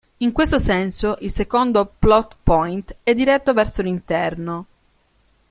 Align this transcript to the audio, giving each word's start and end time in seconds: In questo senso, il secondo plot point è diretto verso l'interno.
In 0.17 0.31
questo 0.31 0.57
senso, 0.57 1.15
il 1.19 1.29
secondo 1.29 1.85
plot 1.99 2.35
point 2.41 2.95
è 3.03 3.13
diretto 3.13 3.53
verso 3.53 3.83
l'interno. 3.83 4.65